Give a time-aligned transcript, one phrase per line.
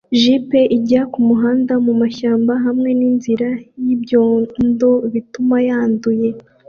[0.19, 3.49] Jeep ijya kumuhanda mumashyamba hamwe n'inzira
[3.83, 6.29] zibyondo bituma yanduye